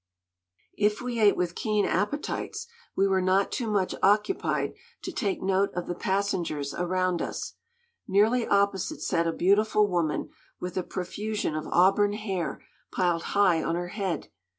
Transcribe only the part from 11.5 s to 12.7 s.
of auburn hair